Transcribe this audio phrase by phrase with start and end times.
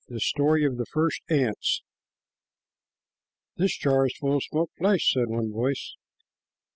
[0.07, 1.83] THE STORY OF THE FIRST ANTS.
[3.57, 5.95] "This jar is full of smoked flesh," said one voice.